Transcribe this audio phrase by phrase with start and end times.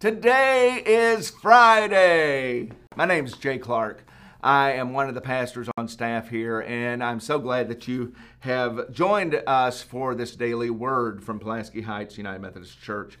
[0.00, 2.70] Today is Friday.
[2.96, 4.02] My name is Jay Clark.
[4.42, 8.14] I am one of the pastors on staff here, and I'm so glad that you
[8.38, 13.18] have joined us for this daily word from Pulaski Heights United Methodist Church.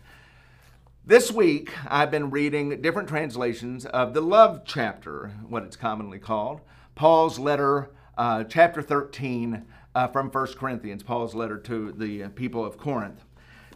[1.04, 6.62] This week, I've been reading different translations of the love chapter, what it's commonly called,
[6.94, 12.78] Paul's letter, uh, chapter 13 uh, from 1 Corinthians, Paul's letter to the people of
[12.78, 13.22] Corinth.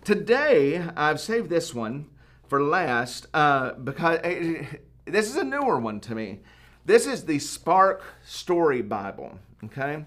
[0.05, 2.07] Today, I've saved this one
[2.55, 4.65] for last uh, because uh,
[5.07, 6.39] this is a newer one to me.
[6.85, 10.05] This is the Spark Story Bible, okay?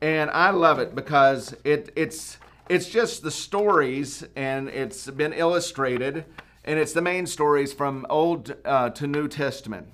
[0.00, 6.24] And I love it because it, it's, it's just the stories and it's been illustrated
[6.64, 9.86] and it's the main stories from Old uh, to New Testament.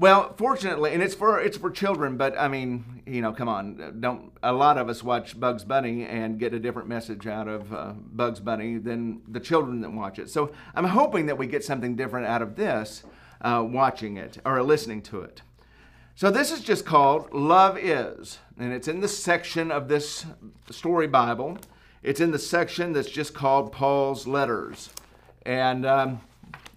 [0.00, 3.96] Well, fortunately, and it's for it's for children, but I mean, you know, come on,
[3.98, 4.30] don't.
[4.44, 7.94] A lot of us watch Bugs Bunny and get a different message out of uh,
[7.96, 10.30] Bugs Bunny than the children that watch it.
[10.30, 13.02] So I'm hoping that we get something different out of this,
[13.40, 15.42] uh, watching it or listening to it.
[16.14, 20.26] So this is just called Love Is, and it's in the section of this
[20.70, 21.58] story Bible.
[22.04, 24.90] It's in the section that's just called Paul's Letters,
[25.44, 26.20] and um,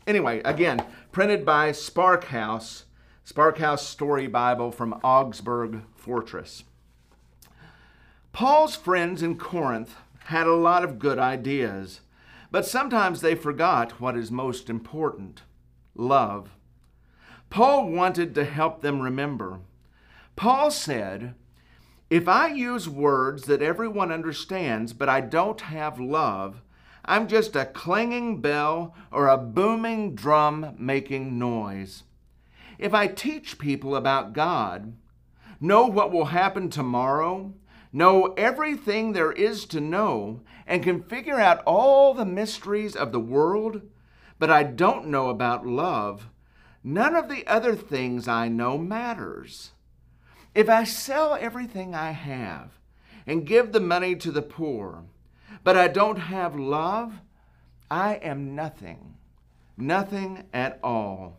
[0.07, 2.85] anyway, again, printed by Spark House.
[3.31, 6.65] Sparkhouse Story Bible from Augsburg Fortress.
[8.33, 12.01] Paul's friends in Corinth had a lot of good ideas,
[12.51, 15.43] but sometimes they forgot what is most important
[15.95, 16.49] love.
[17.49, 19.61] Paul wanted to help them remember.
[20.35, 21.33] Paul said,
[22.09, 26.61] If I use words that everyone understands, but I don't have love,
[27.05, 32.03] I'm just a clanging bell or a booming drum making noise.
[32.81, 34.95] If I teach people about God,
[35.59, 37.53] know what will happen tomorrow,
[37.93, 43.19] know everything there is to know, and can figure out all the mysteries of the
[43.19, 43.83] world,
[44.39, 46.29] but I don't know about love,
[46.83, 49.73] none of the other things I know matters.
[50.55, 52.79] If I sell everything I have
[53.27, 55.03] and give the money to the poor,
[55.63, 57.13] but I don't have love,
[57.91, 59.17] I am nothing,
[59.77, 61.37] nothing at all.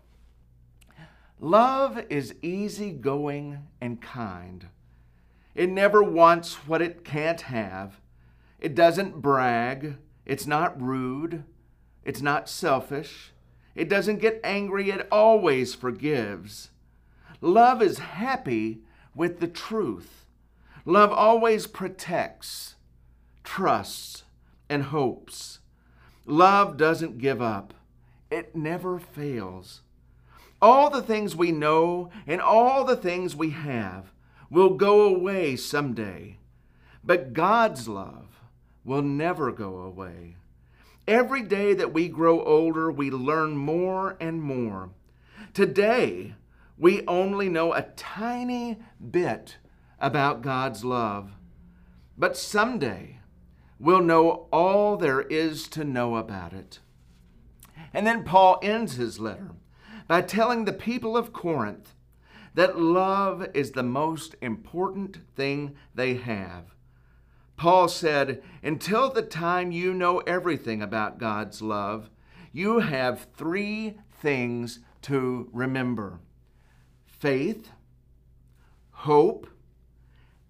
[1.45, 4.69] Love is easygoing and kind.
[5.57, 8.01] It never wants what it can't have.
[8.61, 9.97] It doesn't brag.
[10.25, 11.43] It's not rude.
[12.05, 13.33] It's not selfish.
[13.75, 14.91] It doesn't get angry.
[14.91, 16.71] It always forgives.
[17.41, 18.83] Love is happy
[19.13, 20.27] with the truth.
[20.85, 22.77] Love always protects,
[23.43, 24.23] trusts,
[24.69, 25.59] and hopes.
[26.25, 27.75] Love doesn't give up.
[28.31, 29.81] It never fails.
[30.63, 34.13] All the things we know and all the things we have
[34.49, 36.39] will go away someday.
[37.03, 38.41] But God's love
[38.85, 40.37] will never go away.
[41.09, 44.91] Every day that we grow older, we learn more and more.
[45.53, 46.37] Today,
[46.79, 48.79] we only know a tiny
[49.11, 49.57] bit
[49.99, 51.33] about God's love.
[52.17, 53.19] But someday,
[53.81, 56.79] we'll know all there is to know about it.
[57.93, 59.51] And then Paul ends his letter
[60.13, 61.95] by telling the people of Corinth
[62.53, 66.75] that love is the most important thing they have.
[67.57, 72.11] Paul said, Until the time you know everything about God's love,
[72.53, 76.21] you have three things to remember
[77.07, 77.71] faith,
[78.91, 79.49] hope,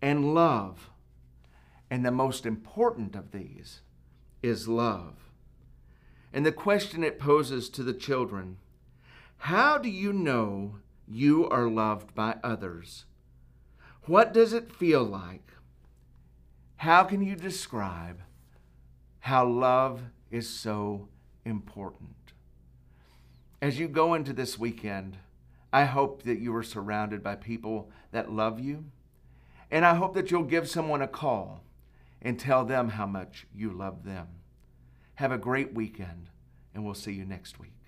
[0.03, 0.91] and love.
[1.89, 3.83] And the most important of these
[4.43, 5.31] is love.
[6.33, 8.57] And the question it poses to the children
[9.47, 13.07] how do you know you are loved by others?
[14.07, 15.51] What does it feel like?
[16.77, 18.21] How can you describe
[19.19, 20.01] how love
[20.31, 21.09] is so
[21.45, 22.35] important?
[23.61, 25.17] As you go into this weekend,
[25.73, 28.85] I hope that you are surrounded by people that love you,
[29.73, 31.65] and I hope that you'll give someone a call
[32.21, 34.29] and tell them how much you love them.
[35.17, 36.31] Have a great weekend,
[36.73, 37.82] and we'll see you next week.